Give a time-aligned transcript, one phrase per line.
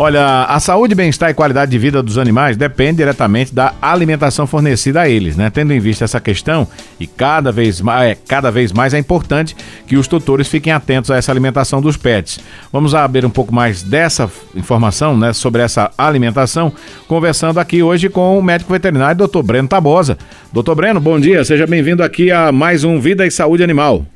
[0.00, 5.00] Olha, a saúde, bem-estar e qualidade de vida dos animais depende diretamente da alimentação fornecida
[5.00, 5.50] a eles, né?
[5.50, 6.68] Tendo em vista essa questão,
[7.00, 9.56] e cada vez mais, é, cada vez mais é importante
[9.88, 12.38] que os tutores fiquem atentos a essa alimentação dos pets.
[12.72, 16.72] Vamos abrir um pouco mais dessa informação, né, sobre essa alimentação,
[17.08, 19.42] conversando aqui hoje com o médico veterinário, Dr.
[19.42, 20.16] Breno Tabosa.
[20.52, 24.06] Doutor Breno, bom dia, seja bem-vindo aqui a mais um Vida e Saúde Animal.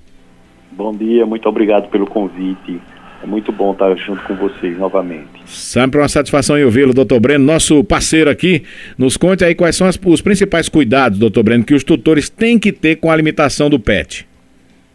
[0.71, 2.81] Bom dia, muito obrigado pelo convite.
[3.23, 5.29] É muito bom estar junto com vocês novamente.
[5.47, 8.65] Sempre uma satisfação em ouvi-lo, doutor Breno, nosso parceiro aqui.
[8.99, 12.59] Nos conte aí quais são as, os principais cuidados, doutor Breno, que os tutores têm
[12.59, 14.27] que ter com a alimentação do pet.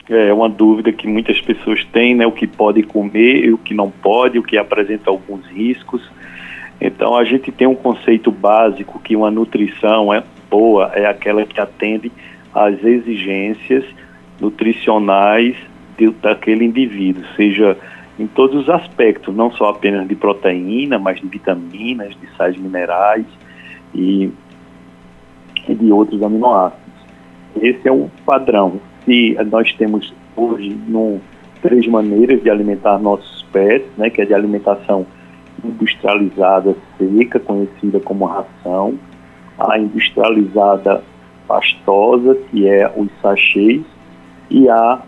[0.09, 2.27] É uma dúvida que muitas pessoas têm, né?
[2.27, 6.01] O que pode comer e o que não pode, o que apresenta alguns riscos.
[6.81, 11.59] Então a gente tem um conceito básico que uma nutrição é boa, é aquela que
[11.59, 12.11] atende
[12.53, 13.85] às exigências
[14.39, 15.55] nutricionais
[15.97, 17.77] de, daquele indivíduo, seja
[18.19, 23.25] em todos os aspectos, não só apenas de proteína, mas de vitaminas, de sais minerais
[23.93, 24.31] e,
[25.67, 26.81] e de outros aminoácidos.
[27.61, 28.79] Esse é o padrão.
[29.05, 31.19] Se nós temos hoje no,
[31.61, 35.05] três maneiras de alimentar nossos pets, né, que é de alimentação
[35.63, 38.97] industrializada seca, conhecida como ração,
[39.57, 41.03] a industrializada
[41.47, 43.81] pastosa, que é os sachês,
[44.49, 45.01] e a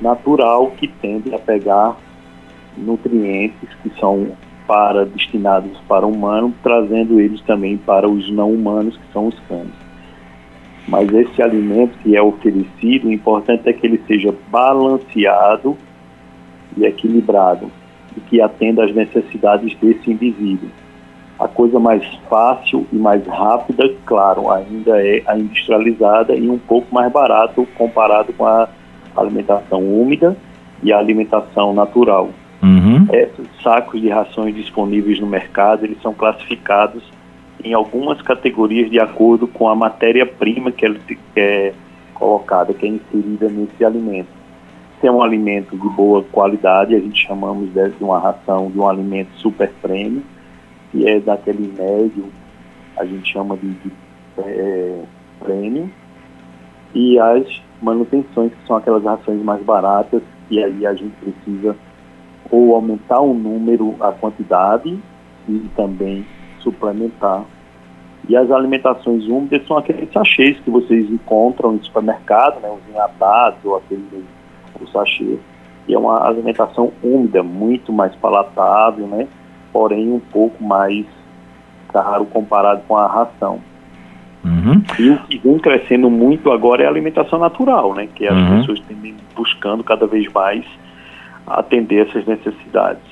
[0.00, 1.96] natural, que tende a pegar
[2.78, 4.28] nutrientes que são
[4.66, 9.38] para destinados para o humano, trazendo eles também para os não humanos, que são os
[9.48, 9.72] cães.
[10.86, 15.76] Mas esse alimento que é oferecido, o importante é que ele seja balanceado
[16.76, 17.70] e equilibrado
[18.16, 20.70] e que atenda às necessidades desse indivíduo.
[21.38, 26.92] A coisa mais fácil e mais rápida, claro, ainda é a industrializada e um pouco
[26.92, 28.68] mais barato comparado com a
[29.16, 30.36] alimentação úmida
[30.82, 32.30] e a alimentação natural.
[33.12, 37.02] Esses sacos de rações disponíveis no mercado, eles são classificados
[37.64, 40.86] em algumas categorias de acordo com a matéria-prima que
[41.36, 41.72] é
[42.14, 44.28] colocada, que é inserida nesse alimento.
[45.00, 48.88] Se é um alimento de boa qualidade, a gente chamamos de uma ração de um
[48.88, 50.22] alimento super premium.
[50.90, 52.26] Se é daquele médio,
[52.96, 53.92] a gente chama de, de
[54.38, 55.02] é,
[55.38, 55.88] premium.
[56.94, 61.76] E as manutenções, que são aquelas rações mais baratas, e aí a gente precisa
[62.50, 64.98] ou aumentar o número, a quantidade
[65.48, 66.26] e também
[66.60, 67.44] suplementar.
[68.28, 73.58] E as alimentações úmidas são aqueles sachês que vocês encontram em supermercado, né, os enlatados
[73.64, 74.24] ou aquele
[74.80, 75.38] o sachê.
[75.86, 79.26] E é uma alimentação úmida, muito mais palatável, né,
[79.72, 81.06] porém um pouco mais
[81.90, 83.60] caro comparado com a ração.
[84.44, 84.82] Uhum.
[84.98, 88.58] E o que vem crescendo muito agora é a alimentação natural, né, que as uhum.
[88.58, 90.64] pessoas têm buscando cada vez mais
[91.50, 93.02] atender essas necessidades.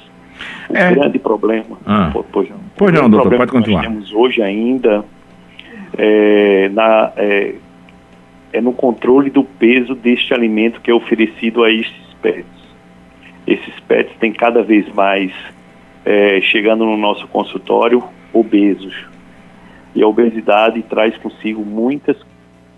[0.68, 0.94] O é.
[0.94, 2.12] grande problema, ah.
[2.30, 3.82] pois não, pois não doutor, pode continuar.
[3.82, 5.04] Que nós temos hoje ainda
[5.96, 7.54] é, na, é,
[8.52, 12.46] é no controle do peso deste alimento que é oferecido a esses pets.
[13.46, 15.32] Esses pets têm cada vez mais
[16.04, 18.02] é, chegando no nosso consultório
[18.32, 18.94] obesos.
[19.94, 22.16] E a obesidade traz consigo muitas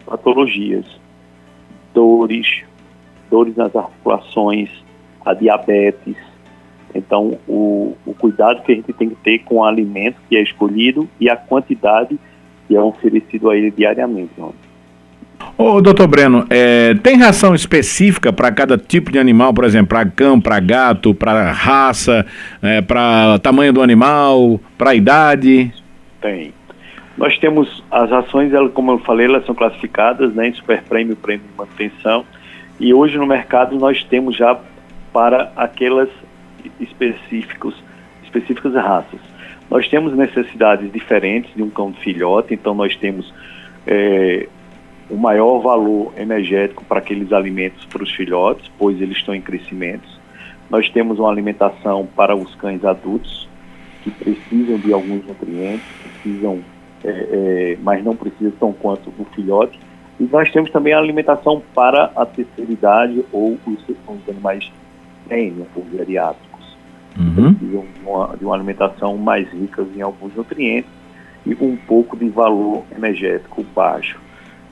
[0.07, 0.87] patologias,
[1.93, 2.63] dores,
[3.31, 4.71] dores nas articulações,
[5.29, 6.17] a diabetes.
[6.95, 10.43] Então, o, o cuidado que a gente tem que ter com o alimento que é
[10.43, 12.19] escolhido e a quantidade
[12.67, 14.31] que é oferecido a ele diariamente.
[15.57, 20.07] Ô, doutor Breno, é, tem ração específica para cada tipo de animal, por exemplo, para
[20.07, 22.27] cão, para gato, para raça,
[22.63, 25.73] é, para tamanho do animal, para idade?
[26.21, 26.53] Tem.
[27.17, 31.45] Nós temos as rações, como eu falei, elas são classificadas né, em super prêmio, prêmio
[31.47, 32.25] de manutenção.
[32.79, 34.57] E hoje no mercado nós temos já
[35.13, 36.09] para aquelas
[36.81, 37.75] específicos,
[38.23, 39.21] específicas raças.
[39.71, 43.33] Nós temos necessidades diferentes de um cão de filhote, então nós temos
[43.87, 44.49] é,
[45.11, 50.09] o maior valor energético para aqueles alimentos para os filhotes, pois eles estão em crescimento.
[50.71, 53.49] Nós temos uma alimentação para os cães adultos,
[54.03, 56.61] que precisam de alguns nutrientes, precisam,
[57.05, 59.79] é, é, mas não precisam tão quanto o filhote.
[60.21, 64.71] E nós temos também a alimentação para a terceira idade ou os animais
[65.29, 66.77] têm por geriátricos.
[67.19, 67.55] Uhum.
[67.55, 70.91] Precisam de uma, de uma alimentação mais rica em alguns nutrientes
[71.45, 74.19] e com um pouco de valor energético baixo.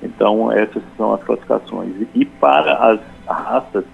[0.02, 1.92] Então, essas são as classificações.
[2.14, 3.84] E para as raças,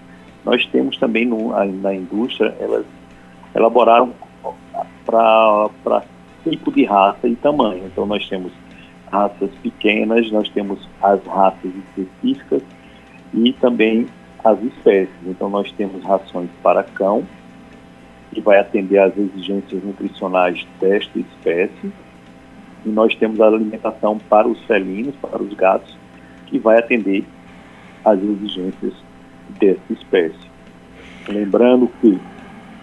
[0.44, 1.50] nós temos também no,
[1.80, 2.84] na indústria, elas
[3.54, 4.12] elaboraram
[5.06, 6.02] para
[6.42, 7.84] tipo de raça e tamanho.
[7.86, 8.52] Então, nós temos
[9.10, 12.62] raças pequenas, nós temos as raças específicas
[13.34, 14.06] e também
[14.44, 15.14] as espécies.
[15.26, 17.24] Então nós temos rações para cão,
[18.32, 21.92] que vai atender às exigências nutricionais desta espécie.
[22.84, 25.96] E nós temos a alimentação para os felinos, para os gatos,
[26.46, 27.24] que vai atender
[28.04, 28.94] às exigências
[29.60, 30.50] dessa espécie.
[31.28, 32.18] Lembrando que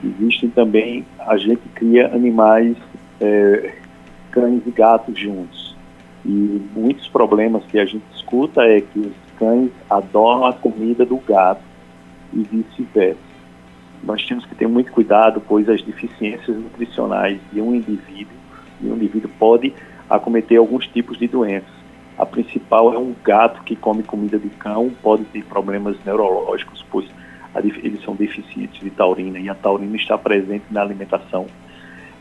[0.04, 2.78] existem também, a gente cria animais,
[3.20, 3.76] é,
[4.32, 5.76] cães e gatos juntos.
[6.26, 11.18] E muitos problemas que a gente escuta é que os cães adoram a comida do
[11.18, 11.64] gato
[12.34, 13.18] e vice-versa.
[14.04, 18.38] Nós temos que ter muito cuidado, pois as deficiências nutricionais de um indivíduo,
[18.80, 19.74] de um indivíduo pode
[20.10, 21.80] acometer alguns tipos de doenças.
[22.18, 27.10] A principal é um gato que come comida de cão, pode ter problemas neurológicos, pois
[27.56, 31.48] eles são deficientes de taurina e a taurina está presente na alimentação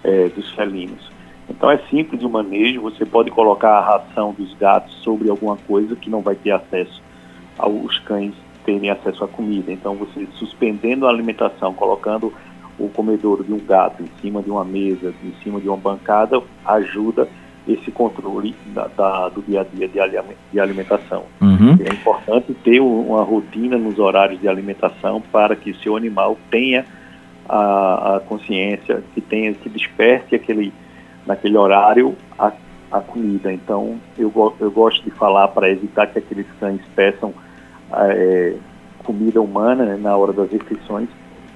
[0.02, 1.10] é, dos felinos.
[1.48, 5.96] Então é simples o manejo, você pode colocar a ração dos gatos sobre alguma coisa
[5.96, 7.02] que não vai ter acesso
[7.58, 8.34] aos cães
[8.64, 9.72] terem acesso à comida.
[9.72, 12.32] Então você suspendendo a alimentação, colocando
[12.78, 16.40] o comedouro de um gato em cima de uma mesa, em cima de uma bancada,
[16.64, 17.28] ajuda
[17.66, 19.88] esse controle da, da, do dia a dia
[20.52, 21.24] de, alimentação.
[21.40, 21.76] Uhum.
[21.84, 26.86] É importante ter uma rotina nos horários de alimentação para que seu animal tenha
[27.48, 30.72] a, a consciência, que tenha, que desperte aquele,
[31.26, 32.52] naquele horário a,
[32.90, 33.52] a comida.
[33.52, 37.34] Então, eu, eu gosto de falar para evitar que aqueles cães peçam
[37.92, 38.54] é,
[39.04, 41.08] comida humana né, na hora das refeições,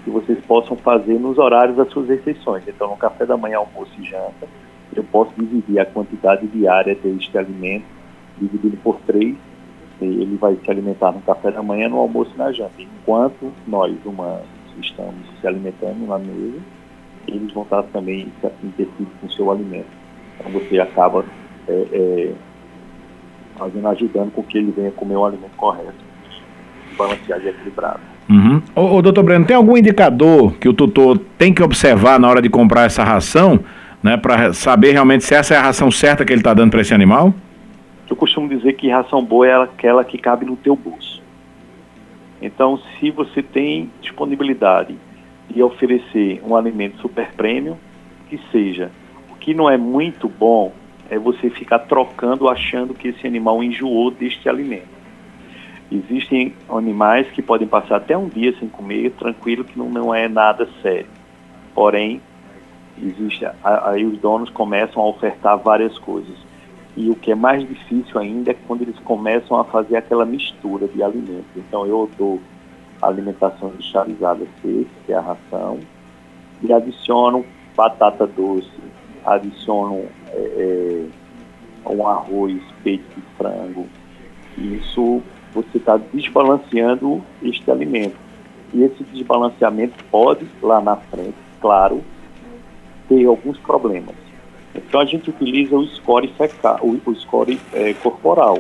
[0.05, 2.65] que vocês possam fazer nos horários das suas refeições.
[2.67, 4.49] Então, no café da manhã, almoço e janta,
[4.95, 7.85] eu posso dividir a quantidade diária deste alimento,
[8.39, 9.37] dividido por três,
[10.01, 12.75] ele vai se alimentar no café da manhã, no almoço e na janta.
[12.79, 14.47] Enquanto nós, humanos,
[14.81, 16.59] estamos se alimentando na mesa,
[17.27, 18.33] eles vão estar também
[18.63, 19.87] interferindo com o seu alimento.
[20.39, 21.25] Então você acaba
[21.69, 22.33] é, é,
[23.57, 26.12] fazendo, ajudando com que ele venha comer o alimento correto,
[26.93, 28.01] balanceado e equilibrado.
[28.29, 28.63] Uhum.
[28.75, 32.41] Ô, ô, doutor Breno, tem algum indicador que o tutor tem que observar na hora
[32.41, 33.61] de comprar essa ração?
[34.03, 36.81] né, para saber realmente se essa é a ração certa que ele está dando para
[36.81, 37.33] esse animal?
[38.11, 41.23] Eu costumo dizer que ração boa é aquela que cabe no teu bolso.
[42.41, 44.97] Então, se você tem disponibilidade
[45.49, 47.77] de oferecer um alimento super premium,
[48.29, 48.91] que seja.
[49.31, 50.73] O que não é muito bom
[51.09, 55.02] é você ficar trocando achando que esse animal enjoou deste alimento.
[55.93, 60.27] Existem animais que podem passar até um dia sem comer, tranquilo, que não, não é
[60.27, 61.07] nada sério.
[61.75, 62.19] Porém,
[63.01, 66.35] existe aí os donos começam a ofertar várias coisas.
[66.97, 70.89] E o que é mais difícil ainda é quando eles começam a fazer aquela mistura
[70.89, 71.51] de alimentos.
[71.57, 72.41] Então eu dou
[73.03, 75.79] alimentação industrializada seca, que é a ração,
[76.63, 77.45] e adiciono
[77.77, 78.71] batata doce,
[79.25, 81.07] adiciono é,
[81.85, 83.87] é um arroz, peito de frango.
[84.57, 85.23] Isso
[85.55, 88.17] você está desbalanceando este alimento.
[88.73, 92.03] E esse desbalanceamento pode, lá na frente, claro,
[93.09, 94.15] ter alguns problemas.
[94.75, 98.59] Então a gente utiliza o score fecal, o, o score é, corporal.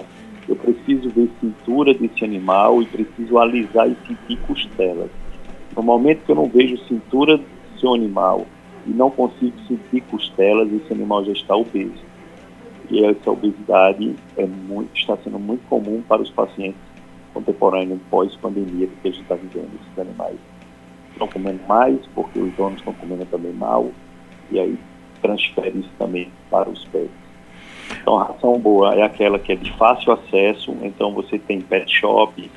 [0.48, 5.10] Eu preciso ver cintura desse animal e preciso alisar e sentir costelas.
[5.74, 7.44] No momento que eu não vejo cintura do
[7.80, 8.46] seu animal
[8.86, 12.11] e não consigo sentir costelas, esse animal já está obeso.
[12.92, 16.78] E essa obesidade é muito, está sendo muito comum para os pacientes
[17.32, 19.70] contemporâneos pós-pandemia que a gente está vivendo.
[19.80, 20.36] Esses animais
[21.10, 23.90] estão comendo mais porque os donos estão comendo também mal
[24.50, 24.78] e aí
[25.22, 27.10] transfere isso também para os pets.
[27.98, 31.90] Então, a ração boa é aquela que é de fácil acesso, então você tem pet
[31.90, 32.50] shop,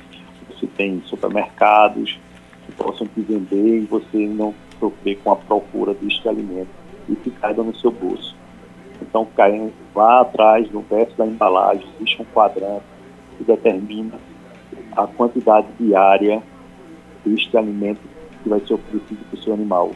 [0.50, 2.18] você tem supermercados
[2.66, 6.68] que possam te vender e você não sofrer com a procura deste alimento
[7.08, 8.36] e que caiba no seu bolso.
[9.00, 9.26] Então,
[9.94, 12.84] vá atrás no verso da embalagem, existe um quadrante
[13.36, 14.18] que determina
[14.96, 16.42] a quantidade diária
[17.24, 18.00] deste alimento
[18.42, 19.92] que vai ser oferecido para o seu animal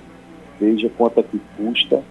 [0.60, 2.04] veja quanto é que custa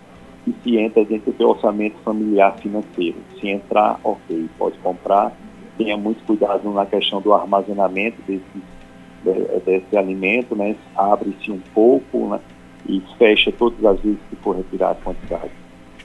[0.48, 3.18] e se entra dentro do seu orçamento familiar financeiro.
[3.40, 5.32] Se entrar, ok, pode comprar.
[5.78, 10.76] Tenha muito cuidado na questão do armazenamento desse, desse alimento, né?
[10.96, 12.40] Abre-se um pouco né?
[12.88, 15.52] e fecha todas as vezes que for retirar a quantidade,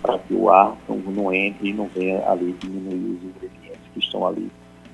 [0.05, 4.01] para que o ar não, não entre e não venha ali diminuir os ingredientes que
[4.01, 4.51] estão ali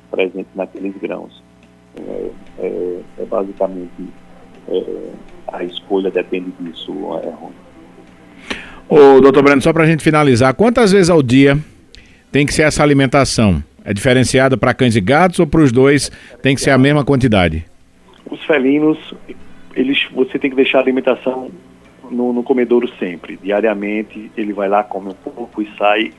[0.08, 1.42] presentes naqueles grãos.
[1.98, 3.90] É, é, é basicamente
[4.68, 5.10] é,
[5.48, 6.92] a escolha depende disso,
[7.24, 7.52] é ruim.
[8.88, 11.58] Ô, doutor Breno, só para a gente finalizar, quantas vezes ao dia
[12.30, 13.64] tem que ser essa alimentação?
[13.84, 16.08] É diferenciada para cães e gatos ou para os dois
[16.40, 17.64] tem que ser a mesma quantidade?
[18.30, 18.96] Os felinos,
[19.74, 21.50] eles, você tem que deixar a alimentação
[22.10, 23.36] no, no comedouro sempre.
[23.36, 26.12] Diariamente ele vai lá, come um pouco e sai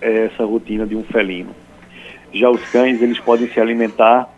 [0.00, 1.54] é essa rotina de um felino.
[2.32, 4.28] Já os cães, eles podem se alimentar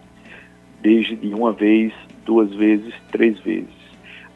[0.83, 1.93] desde de uma vez
[2.25, 3.73] duas vezes, três vezes.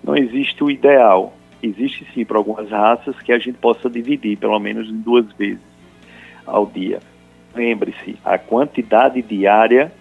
[0.02, 4.58] Não existe o ideal, existe sim para algumas raças que a gente possa dividir pelo
[4.58, 5.60] menos em duas vezes
[6.46, 7.00] ao dia.
[7.54, 9.92] Lembre-se, a quantidade diária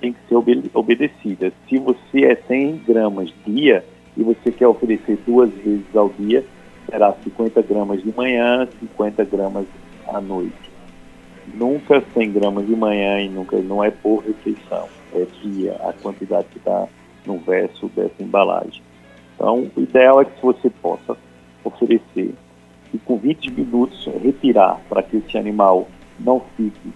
[0.00, 1.52] tem que ser obede obedecida.
[1.68, 3.84] Se você é 100 gramas dia
[4.16, 6.44] e você quer oferecer duas vezes ao dia,
[6.90, 9.66] será 50 gramas de manhã, 50 gramas
[10.08, 10.70] à noite.
[11.54, 16.46] Nunca 100 gramas de manhã e nunca não é por refeição, é dia, a quantidade
[16.50, 16.86] que está
[17.26, 18.82] no verso dessa embalagem.
[19.34, 21.16] Então, o ideal é que você possa
[21.64, 22.34] oferecer
[22.94, 25.88] e com 20 minutos retirar para que esse animal
[26.20, 26.92] não fique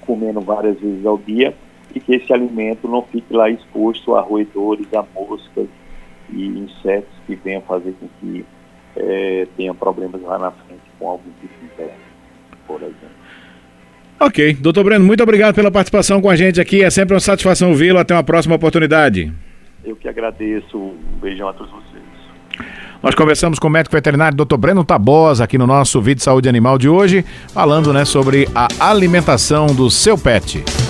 [0.00, 1.54] comendo várias vezes ao dia
[1.94, 5.68] e que esse alimento não fique lá exposto a roedores, a moscas
[6.32, 8.44] e insetos que venham fazer com que
[8.96, 11.94] é, tenha problemas lá na frente com algum tipo de inseto,
[12.66, 13.22] por exemplo.
[14.20, 16.84] Ok, doutor Breno, muito obrigado pela participação com a gente aqui.
[16.84, 17.98] É sempre uma satisfação vê-lo.
[17.98, 19.32] Até uma próxima oportunidade.
[19.84, 20.78] Eu que agradeço.
[20.78, 21.92] Um beijão a todos vocês.
[23.02, 24.56] Nós conversamos com o médico veterinário Dr.
[24.56, 29.66] Breno Tabosa aqui no nosso vídeo Saúde Animal de hoje, falando né, sobre a alimentação
[29.66, 30.62] do seu pet.